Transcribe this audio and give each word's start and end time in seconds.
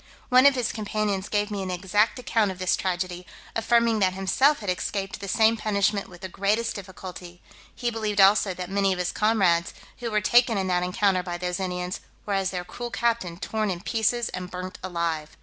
One 0.29 0.47
of 0.47 0.55
his 0.55 0.71
companions 0.71 1.29
gave 1.29 1.51
me 1.51 1.61
an 1.61 1.69
exact 1.69 2.17
account 2.17 2.49
of 2.49 2.57
this 2.57 2.75
tragedy, 2.75 3.23
affirming 3.55 3.99
that 3.99 4.13
himself 4.13 4.61
had 4.61 4.69
escaped 4.71 5.19
the 5.19 5.27
same 5.27 5.57
punishment 5.57 6.09
with 6.09 6.21
the 6.21 6.27
greatest 6.27 6.73
difficulty; 6.73 7.39
he 7.75 7.91
believed 7.91 8.19
also 8.19 8.55
that 8.55 8.67
many 8.67 8.93
of 8.93 8.97
his 8.97 9.11
comrades, 9.11 9.75
who 9.99 10.09
were 10.09 10.19
taken 10.19 10.57
in 10.57 10.65
that 10.65 10.81
encounter 10.81 11.21
by 11.21 11.37
those 11.37 11.59
Indians, 11.59 11.99
were, 12.25 12.33
as 12.33 12.49
their 12.49 12.65
cruel 12.65 12.89
captain, 12.89 13.37
torn 13.37 13.69
in 13.69 13.79
pieces 13.81 14.29
and 14.29 14.49
burnt 14.49 14.79
alive. 14.81 15.37